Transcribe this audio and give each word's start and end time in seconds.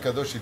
Kadosh 0.00 0.36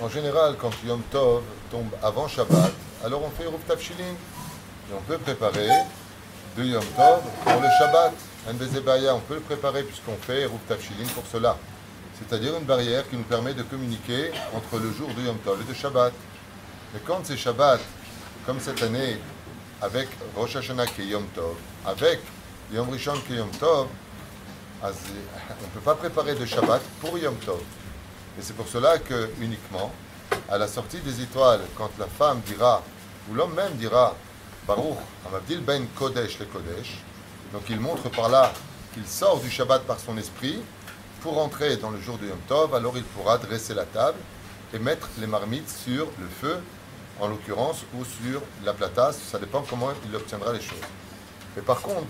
en 0.00 0.08
général, 0.08 0.54
quand 0.60 0.70
Yom 0.86 1.02
Tov 1.10 1.42
tombe 1.70 1.90
avant 2.02 2.28
Shabbat, 2.28 2.72
alors 3.04 3.22
on 3.24 3.30
fait 3.30 3.44
Eruv 3.44 3.60
Tafshilin. 3.66 4.04
Et 4.04 4.94
on 4.96 5.00
peut 5.00 5.18
préparer 5.18 5.68
de 6.56 6.64
Yom 6.64 6.84
Tov 6.96 7.22
pour 7.44 7.60
le 7.60 7.68
Shabbat. 7.78 8.12
Un 8.48 9.14
on 9.14 9.20
peut 9.20 9.34
le 9.34 9.40
préparer 9.40 9.82
puisqu'on 9.82 10.16
fait 10.16 10.42
Eruv 10.42 10.60
Tafshilin 10.68 11.06
pour 11.14 11.24
cela. 11.26 11.56
C'est-à-dire 12.18 12.56
une 12.56 12.64
barrière 12.64 13.08
qui 13.08 13.16
nous 13.16 13.24
permet 13.24 13.54
de 13.54 13.64
communiquer 13.64 14.30
entre 14.54 14.78
le 14.80 14.92
jour 14.92 15.08
de 15.16 15.22
Yom 15.22 15.38
Tov 15.38 15.60
et 15.62 15.68
de 15.68 15.74
Shabbat. 15.74 16.12
Mais 16.92 17.00
quand 17.04 17.20
c'est 17.24 17.36
Shabbat, 17.36 17.80
comme 18.46 18.60
cette 18.60 18.82
année, 18.82 19.18
avec 19.82 20.08
Rosh 20.36 20.54
Hashanah 20.54 20.86
qui 20.86 21.02
est 21.02 21.06
Yom 21.06 21.26
Tov, 21.34 21.56
avec 21.84 22.20
Yom 22.72 22.88
Rishon 22.90 23.14
qui 23.26 23.34
est 23.34 23.38
Yom 23.38 23.50
Tov, 23.50 23.88
on 24.82 24.86
ne 24.86 25.70
peut 25.72 25.80
pas 25.84 25.94
préparer 25.94 26.34
de 26.36 26.44
Shabbat 26.44 26.82
pour 27.00 27.18
Yom 27.18 27.34
Tov. 27.36 27.60
Et 28.38 28.42
c'est 28.42 28.54
pour 28.54 28.68
cela 28.68 28.98
que, 28.98 29.30
uniquement, 29.40 29.92
à 30.48 30.58
la 30.58 30.66
sortie 30.66 30.98
des 30.98 31.22
étoiles, 31.22 31.60
quand 31.76 31.90
la 31.98 32.06
femme 32.06 32.40
dira, 32.46 32.82
ou 33.30 33.34
l'homme 33.34 33.54
même 33.54 33.74
dira, 33.74 34.14
Baruch, 34.66 34.96
Amabdil 35.26 35.60
ben 35.60 35.86
Kodesh 35.94 36.38
le 36.38 36.46
Kodesh, 36.46 36.98
donc 37.52 37.62
il 37.68 37.78
montre 37.78 38.08
par 38.10 38.28
là 38.28 38.52
qu'il 38.92 39.06
sort 39.06 39.40
du 39.40 39.50
Shabbat 39.50 39.82
par 39.82 40.00
son 40.00 40.16
esprit, 40.18 40.60
pour 41.22 41.38
entrer 41.38 41.76
dans 41.76 41.90
le 41.90 42.00
jour 42.00 42.18
de 42.18 42.26
Yom 42.26 42.38
Tov, 42.48 42.74
alors 42.74 42.96
il 42.96 43.04
pourra 43.04 43.38
dresser 43.38 43.74
la 43.74 43.84
table 43.84 44.18
et 44.74 44.78
mettre 44.78 45.08
les 45.18 45.26
marmites 45.26 45.70
sur 45.70 46.06
le 46.18 46.26
feu, 46.40 46.58
en 47.20 47.28
l'occurrence, 47.28 47.84
ou 47.94 48.04
sur 48.04 48.42
la 48.64 48.72
platasse, 48.72 49.18
ça 49.30 49.38
dépend 49.38 49.64
comment 49.68 49.90
il 50.08 50.14
obtiendra 50.16 50.52
les 50.52 50.60
choses. 50.60 50.76
Mais 51.56 51.62
par 51.62 51.80
contre, 51.80 52.08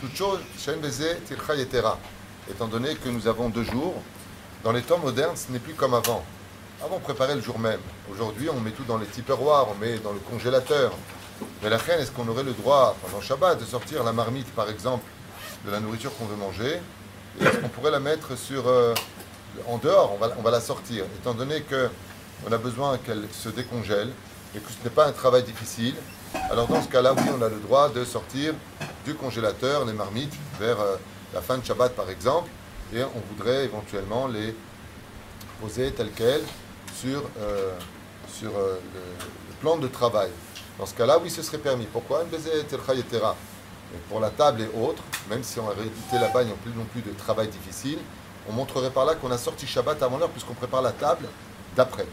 toute 0.00 0.14
chose, 0.14 0.40
Shen 0.58 0.80
Yetera, 0.82 1.98
étant 2.50 2.66
donné 2.68 2.94
que 2.96 3.08
nous 3.08 3.26
avons 3.26 3.48
deux 3.48 3.64
jours, 3.64 3.94
dans 4.64 4.72
les 4.72 4.82
temps 4.82 4.98
modernes, 4.98 5.36
ce 5.36 5.50
n'est 5.50 5.58
plus 5.58 5.74
comme 5.74 5.94
avant. 5.94 6.24
Avant, 6.84 6.96
on 6.96 7.00
préparait 7.00 7.34
le 7.34 7.40
jour 7.40 7.58
même. 7.58 7.80
Aujourd'hui, 8.10 8.48
on 8.50 8.60
met 8.60 8.70
tout 8.70 8.84
dans 8.84 8.98
les 8.98 9.06
tiperoirs, 9.06 9.68
on 9.70 9.74
met 9.74 9.98
dans 9.98 10.12
le 10.12 10.18
congélateur. 10.18 10.92
Mais 11.62 11.70
la 11.70 11.78
reine, 11.78 12.00
est-ce 12.00 12.12
qu'on 12.12 12.28
aurait 12.28 12.44
le 12.44 12.52
droit, 12.52 12.96
pendant 13.02 13.20
Shabbat, 13.20 13.58
de 13.58 13.64
sortir 13.64 14.04
la 14.04 14.12
marmite, 14.12 14.48
par 14.54 14.68
exemple, 14.70 15.04
de 15.66 15.70
la 15.70 15.80
nourriture 15.80 16.16
qu'on 16.16 16.26
veut 16.26 16.36
manger? 16.36 16.80
Est-ce 17.40 17.58
qu'on 17.58 17.68
pourrait 17.68 17.90
la 17.90 18.00
mettre 18.00 18.36
sur, 18.36 18.68
euh, 18.68 18.94
en 19.66 19.78
dehors? 19.78 20.12
On 20.14 20.18
va, 20.18 20.32
on 20.38 20.42
va 20.42 20.50
la 20.50 20.60
sortir, 20.60 21.04
étant 21.20 21.34
donné 21.34 21.62
qu'on 21.62 22.52
a 22.52 22.58
besoin 22.58 22.98
qu'elle 22.98 23.26
se 23.32 23.48
décongèle 23.48 24.10
et 24.54 24.58
que 24.58 24.70
ce 24.70 24.84
n'est 24.84 24.94
pas 24.94 25.06
un 25.06 25.12
travail 25.12 25.42
difficile. 25.42 25.94
Alors 26.50 26.68
dans 26.68 26.82
ce 26.82 26.88
cas-là, 26.88 27.14
oui, 27.16 27.24
on 27.36 27.42
a 27.42 27.48
le 27.48 27.58
droit 27.58 27.88
de 27.88 28.04
sortir 28.04 28.54
du 29.04 29.14
congélateur 29.14 29.84
les 29.84 29.92
marmites 29.92 30.34
vers 30.60 30.80
euh, 30.80 30.96
la 31.34 31.40
fin 31.40 31.58
de 31.58 31.64
Shabbat, 31.64 31.94
par 31.94 32.10
exemple 32.10 32.48
et 32.94 33.02
on 33.02 33.20
voudrait 33.30 33.64
éventuellement 33.64 34.26
les 34.26 34.54
poser 35.60 35.92
telles 35.92 36.10
quelles 36.12 36.42
sur, 36.94 37.22
euh, 37.40 37.72
sur 38.28 38.50
euh, 38.56 38.78
le, 38.94 39.54
plan 39.60 39.76
de 39.76 39.86
travail. 39.86 40.30
Dans 40.78 40.86
ce 40.86 40.94
cas-là, 40.94 41.18
oui, 41.22 41.30
ce 41.30 41.40
serait 41.40 41.58
permis. 41.58 41.86
Pourquoi? 41.86 42.24
Pour 44.08 44.20
la 44.20 44.30
table 44.30 44.62
et 44.62 44.80
autres, 44.80 45.02
même 45.30 45.44
si 45.44 45.60
en 45.60 45.66
réalité 45.66 46.18
là-bas, 46.20 46.42
il 46.42 46.46
n'y 46.46 46.52
a 46.52 46.56
plus 46.56 46.72
non 46.72 46.84
plus 46.86 47.02
de 47.02 47.12
travail 47.12 47.46
difficile, 47.48 47.98
on 48.48 48.52
montrerait 48.52 48.90
par 48.90 49.04
là 49.04 49.14
qu'on 49.14 49.30
a 49.30 49.38
sorti 49.38 49.66
Shabbat 49.66 50.02
avant 50.02 50.18
l'heure 50.18 50.30
puisqu'on 50.30 50.54
prépare 50.54 50.82
la 50.82 50.90
table 50.90 51.28
d'après. 51.76 52.06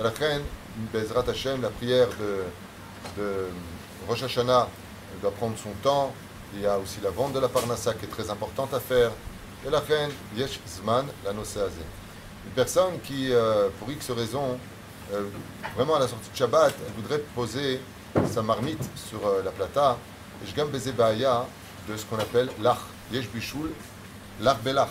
La 0.00 0.10
prière 0.10 2.08
de, 2.20 3.22
de 3.22 3.46
Rosh 4.08 4.24
Hashanah 4.24 4.68
doit 5.22 5.30
prendre 5.30 5.56
son 5.56 5.70
temps. 5.82 6.12
Il 6.54 6.62
y 6.62 6.66
a 6.66 6.78
aussi 6.78 6.98
la 7.02 7.10
vente 7.10 7.32
de 7.34 7.38
la 7.38 7.48
Parnassa 7.48 7.94
qui 7.94 8.06
est 8.06 8.08
très 8.08 8.30
importante 8.30 8.74
à 8.74 8.80
faire. 8.80 9.12
Et 9.66 9.70
la 9.70 9.80
reine, 9.80 10.12
Yesh 10.36 10.60
Zman, 10.68 11.06
la 11.24 11.32
Une 11.32 12.52
personne 12.54 13.00
qui, 13.02 13.32
euh, 13.32 13.68
pour 13.80 13.90
X 13.90 14.12
raison, 14.12 14.60
euh, 15.12 15.24
vraiment 15.74 15.96
à 15.96 15.98
la 15.98 16.06
sortie 16.06 16.30
de 16.30 16.36
Shabbat, 16.36 16.72
elle 16.86 16.92
voudrait 16.94 17.18
poser 17.34 17.80
sa 18.30 18.42
marmite 18.42 18.88
sur 18.94 19.26
euh, 19.26 19.42
la 19.44 19.50
plata, 19.50 19.98
et 20.40 20.46
je 20.46 20.54
de 20.54 21.96
ce 21.96 22.04
qu'on 22.04 22.18
appelle 22.18 22.48
l'ach, 22.62 22.78
Yesh 23.12 23.28
Bishul, 23.28 23.72
l'ach 24.40 24.58
belach. 24.62 24.90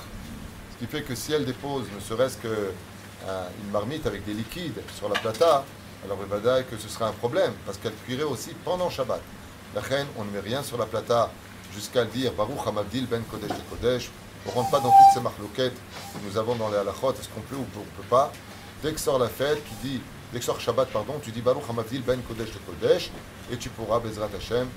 Ce 0.74 0.80
qui 0.86 0.92
fait 0.92 1.04
que 1.04 1.16
si 1.16 1.32
elle 1.32 1.46
dépose 1.46 1.86
ne 1.96 2.02
serait-ce 2.02 2.38
qu'une 2.40 3.72
marmite 3.72 4.06
avec 4.06 4.26
des 4.26 4.34
liquides 4.34 4.82
sur 4.94 5.08
la 5.08 5.18
plata, 5.18 5.64
alors 6.04 6.18
dire 6.18 6.70
que 6.70 6.76
ce 6.78 6.90
serait 6.90 7.06
un 7.06 7.14
problème, 7.14 7.54
parce 7.66 7.78
qu'elle 7.78 7.96
cuirait 8.06 8.24
aussi 8.24 8.50
pendant 8.66 8.90
Shabbat. 8.90 9.22
La 9.74 9.80
reine, 9.80 10.08
on 10.18 10.26
ne 10.26 10.32
met 10.32 10.42
rien 10.42 10.64
sur 10.64 10.78
la 10.78 10.86
plata 10.86 11.32
jusqu'à 11.74 12.04
dire 12.04 12.34
Baruch 12.34 12.68
Hamabdil 12.68 13.08
ben 13.08 13.22
Kodesh 13.24 13.52
et 13.52 13.70
Kodesh, 13.70 14.12
on 14.46 14.50
ne 14.50 14.56
rentre 14.56 14.72
pas 14.72 14.80
dans 14.80 14.90
toutes 14.90 15.14
ces 15.14 15.22
marloquettes 15.22 15.76
que 16.14 16.28
nous 16.28 16.38
avons 16.38 16.56
dans 16.56 16.70
les 16.70 16.78
halachot, 16.78 17.14
est-ce 17.14 17.30
qu'on 17.30 17.42
peut 17.42 17.56
ou 17.56 17.66
on 17.76 17.80
ne 17.80 17.86
peut 17.86 18.10
pas. 18.10 18.32
Dès 18.84 18.94
que 18.94 19.00
sort 19.00 19.18
la 19.18 19.28
fête, 19.28 19.64
tu 19.66 19.88
dis, 19.88 20.02
dès 20.32 20.40
que 20.40 20.46
sort 20.46 20.60
Shabbat, 20.60 20.90
pardon, 20.90 21.14
tu 21.22 21.32
dis 21.32 21.42
Baruch 21.42 21.64
Hamavdil 21.70 22.02
Ben 22.02 22.22
Kodesh 22.22 22.52
de 22.52 22.60
Kodesh, 22.60 23.10
et 23.52 23.58
tu 23.58 23.70
pourras, 23.70 24.00
Bezrat 24.00 24.30
Hashem, 24.36 24.68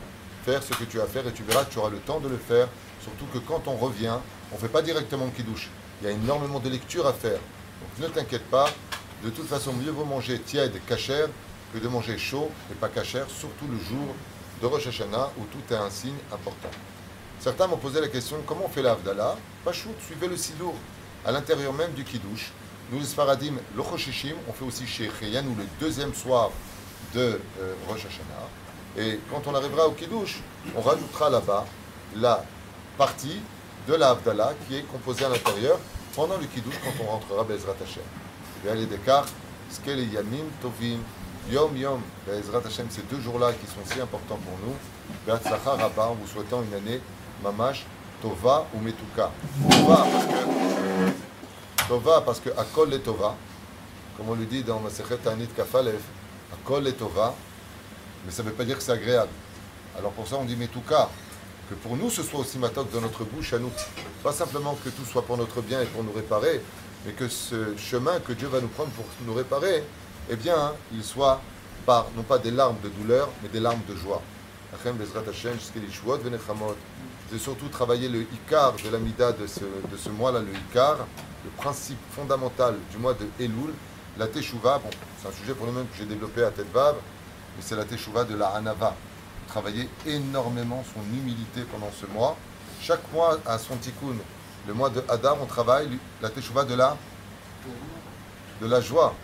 faire 0.45 0.63
ce 0.63 0.73
que 0.73 0.85
tu 0.85 1.01
as 1.01 1.05
à 1.05 1.07
faire, 1.07 1.27
et 1.27 1.33
tu 1.33 1.43
verras 1.43 1.65
que 1.65 1.73
tu 1.73 1.79
auras 1.79 1.91
le 1.91 1.99
temps 1.99 2.21
de 2.21 2.29
le 2.29 2.39
faire, 2.39 2.69
surtout 3.03 3.27
que 3.27 3.39
quand 3.39 3.69
on 3.69 3.77
revient, 3.77 4.17
on 4.53 4.55
ne 4.55 4.61
fait 4.61 4.69
pas 4.69 4.83
directement 4.83 5.29
Kiddush. 5.29 5.69
Il 6.01 6.09
y 6.09 6.11
a 6.11 6.13
énormément 6.15 6.61
de 6.61 6.69
lectures 6.71 7.07
à 7.07 7.13
faire. 7.13 7.39
Donc 7.81 8.09
ne 8.09 8.15
t'inquiète 8.15 8.49
pas, 8.51 8.71
de 9.23 9.31
toute 9.31 9.47
façon, 9.47 9.73
mieux 9.73 9.91
vaut 9.91 10.05
manger 10.05 10.39
tiède, 10.41 10.81
cachère, 10.87 11.29
que 11.75 11.79
de 11.79 11.89
manger 11.89 12.17
chaud 12.17 12.51
et 12.71 12.75
pas 12.75 12.89
cachère, 12.89 13.27
surtout 13.29 13.67
le 13.67 13.79
jour 13.79 14.15
de 14.63 14.67
Rosh 14.67 14.87
Hashanah, 14.87 15.31
où 15.39 15.45
tout 15.45 15.75
est 15.75 15.77
un 15.77 15.91
signe 15.91 16.17
important. 16.33 16.71
Certains 17.41 17.69
m'ont 17.69 17.77
posé 17.77 18.01
la 18.01 18.09
question 18.09 18.37
comment 18.45 18.63
on 18.65 18.69
fait 18.69 18.83
l'Avdallah 18.83 19.37
Pachout, 19.65 19.95
suivez 20.05 20.27
le 20.27 20.37
Sidour 20.37 20.75
à 21.25 21.31
l'intérieur 21.31 21.73
même 21.73 21.93
du 21.93 22.03
Kiddush. 22.03 22.51
Nous, 22.91 22.99
les 22.99 23.05
Sfaradim, 23.05 23.55
le 23.77 23.83
Choshishim, 23.83 24.35
on 24.49 24.53
fait 24.53 24.65
aussi 24.65 24.87
chez 24.87 25.09
ou 25.09 25.55
le 25.57 25.65
deuxième 25.81 26.15
soir 26.15 26.51
de 27.15 27.41
euh, 27.61 27.75
Rosh 27.89 28.07
Hashanah. 28.07 28.49
Et 28.97 29.21
quand 29.31 29.43
on 29.47 29.55
arrivera 29.55 29.87
au 29.87 29.93
Kiddush, 29.93 30.41
on 30.77 30.81
rajoutera 30.81 31.31
là-bas 31.31 31.65
la 32.17 32.45
partie 32.97 33.41
de 33.87 33.95
l'Avdallah 33.95 34.55
qui 34.67 34.77
est 34.77 34.83
composée 34.83 35.25
à 35.25 35.29
l'intérieur 35.29 35.79
pendant 36.17 36.39
le 36.39 36.47
Kiddush 36.47 36.75
quand 36.83 37.05
on 37.05 37.11
rentrera 37.11 37.45
Bezrat 37.45 37.77
Hashem. 37.81 38.03
Il 38.65 38.69
y 38.69 38.73
a 38.73 38.75
les 38.75 38.87
décarts, 38.87 39.27
Skel 39.71 40.01
Yamim 40.13 40.47
Tovim, 40.61 40.99
Yom 41.53 41.77
Yom, 41.77 42.01
Bezrat 42.27 42.63
Hashem, 42.67 42.87
ces 42.91 43.03
deux 43.03 43.21
jours-là 43.21 43.53
qui 43.53 43.67
sont 43.67 43.85
si 43.85 44.01
importants 44.01 44.41
pour 44.45 44.59
nous. 44.67 44.75
Beatzlacha 45.25 45.77
Rabba, 45.77 46.07
en 46.07 46.15
vous 46.15 46.27
souhaitant 46.27 46.63
une 46.63 46.75
année 46.75 47.01
mamash, 47.43 47.85
tova 48.23 48.67
ou 48.75 48.81
metuka. 48.81 49.31
Tova 49.71 50.07
parce 50.13 50.27
que, 50.27 51.89
tova 51.89 52.21
parce 52.21 52.41
que 52.41 52.51
akol 52.51 52.95
et 52.95 53.01
tova, 53.01 53.35
comme 54.17 54.31
on 54.31 54.35
le 54.35 54.45
dit 54.45 54.63
dans 54.63 54.81
Masechet 54.81 55.27
Anit 55.27 55.49
Kafalev, 55.49 56.01
akol 56.53 56.87
et 56.87 56.93
tova, 56.93 57.35
mais 58.25 58.33
ça 58.33 58.43
ne 58.43 58.49
veut 58.49 58.55
pas 58.55 58.65
dire 58.65 58.77
que 58.77 58.83
c'est 58.83 58.93
agréable. 58.93 59.31
Alors 59.99 60.13
pour 60.13 60.27
ça 60.27 60.37
on 60.37 60.45
dit 60.45 60.57
metuka, 60.57 61.09
que 61.69 61.75
pour 61.75 61.97
nous 61.97 62.11
ce 62.11 62.23
soit 62.23 62.41
aussi 62.41 62.59
matok 62.59 62.91
dans 62.93 63.01
notre 63.01 63.25
bouche 63.25 63.53
à 63.53 63.59
nous. 63.59 63.71
Pas 64.23 64.33
simplement 64.33 64.77
que 64.85 64.91
tout 64.91 65.05
soit 65.05 65.23
pour 65.23 65.37
notre 65.37 65.61
bien 65.61 65.81
et 65.81 65.87
pour 65.87 66.03
nous 66.03 66.13
réparer, 66.13 66.61
mais 67.05 67.13
que 67.13 67.29
ce 67.29 67.77
chemin 67.77 68.21
que 68.21 68.33
Dieu 68.33 68.49
va 68.49 68.61
nous 68.61 68.69
prendre 68.69 68.91
pour 68.91 69.05
nous 69.25 69.35
réparer, 69.35 69.85
eh 70.31 70.37
bien, 70.37 70.73
il 70.93 71.03
soit 71.03 71.41
par, 71.87 72.09
non 72.17 72.23
pas 72.23 72.39
des 72.39 72.51
larmes 72.51 72.77
de 72.83 72.89
douleur, 72.89 73.29
mais 73.43 73.49
des 73.49 73.61
larmes 73.61 73.81
de 73.89 73.95
joie. 73.97 74.21
C'est 77.31 77.39
surtout 77.39 77.69
travailler 77.69 78.09
le 78.09 78.23
Icar 78.23 78.73
de 78.83 78.89
l'Amida 78.89 79.33
de 79.33 79.47
ce, 79.47 79.61
de 79.61 79.97
ce 79.99 80.09
mois-là, 80.09 80.41
le 80.41 80.51
Icar, 80.71 80.97
le 81.45 81.51
principe 81.59 81.99
fondamental 82.13 82.75
du 82.91 82.97
mois 82.97 83.13
de 83.13 83.27
Elul, 83.39 83.75
la 84.17 84.27
Teshuvah. 84.29 84.79
Bon, 84.79 84.89
c'est 85.21 85.29
un 85.29 85.33
sujet 85.33 85.53
pour 85.53 85.67
nous-mêmes 85.67 85.87
que 85.89 85.97
j'ai 85.99 86.07
développé 86.07 86.43
à 86.43 86.51
tête 86.51 86.73
bave, 86.73 86.97
mais 87.55 87.63
c'est 87.63 87.77
la 87.77 87.85
Teshuvah 87.85 88.25
de 88.25 88.35
la 88.35 88.49
Hanava. 88.49 88.95
Travailler 89.47 89.91
énormément 90.07 90.83
son 90.95 91.03
humilité 91.15 91.65
pendant 91.71 91.91
ce 91.93 92.07
mois. 92.07 92.35
Chaque 92.81 93.13
mois 93.13 93.39
a 93.45 93.59
son 93.59 93.77
tikkun. 93.77 94.17
Le 94.67 94.73
mois 94.73 94.89
de 94.89 95.05
Hadar, 95.07 95.37
on 95.43 95.47
travaille 95.47 95.99
la 96.23 96.31
Teshuvah 96.31 96.65
de 96.65 96.75
la, 96.77 96.97
de 98.63 98.67
la 98.67 98.81
joie. 98.81 99.15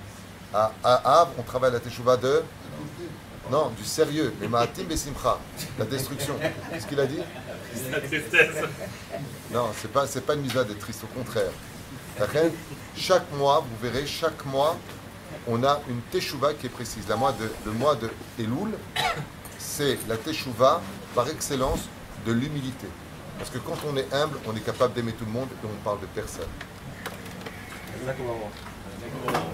À, 0.53 0.71
à 0.85 1.29
on 1.39 1.43
travaille 1.43 1.73
la 1.73 1.81
Teshuvah 1.81 2.19
de 2.19 2.43
non, 3.51 3.71
du 3.71 3.85
sérieux. 3.85 4.35
Mais 4.41 4.49
Ma'atim 4.49 4.85
Besimcha, 4.85 5.39
la 5.79 5.85
destruction. 5.85 6.35
Qu'est-ce 6.71 6.87
qu'il 6.87 7.01
a 7.01 7.07
dit? 7.07 7.21
La 7.91 8.01
tristesse. 8.01 8.57
Non, 9.51 9.71
c'est 9.81 9.93
pas, 9.93 10.07
c'est 10.07 10.25
pas 10.25 10.35
une 10.35 10.43
mise 10.43 10.55
d'être 10.55 10.79
triste, 10.79 11.05
au 11.05 11.19
contraire. 11.19 11.51
Chaque 12.97 13.31
mois, 13.33 13.61
vous 13.61 13.77
verrez, 13.89 14.07
chaque 14.07 14.45
mois, 14.47 14.77
on 15.47 15.63
a 15.65 15.81
une 15.89 16.01
teshuva 16.13 16.55
qui 16.55 16.67
est 16.67 16.71
précise. 16.71 17.05
La 17.09 17.17
mois 17.17 17.33
de, 17.33 17.51
le 17.67 17.73
mois 17.73 17.97
de 17.97 18.09
Elul, 18.39 18.75
c'est 19.59 19.99
la 20.09 20.17
teshuva 20.17 20.81
par 21.15 21.29
excellence 21.29 21.81
de 22.27 22.33
l'humilité. 22.33 22.87
Parce 23.39 23.51
que 23.51 23.59
quand 23.59 23.77
on 23.87 23.97
est 23.97 24.13
humble, 24.15 24.39
on 24.47 24.57
est 24.57 24.65
capable 24.65 24.95
d'aimer 24.95 25.13
tout 25.13 25.25
le 25.25 25.33
monde 25.33 25.49
et 25.51 25.67
on 25.67 25.85
parle 25.85 26.01
de 26.01 26.07
personne. 26.07 26.49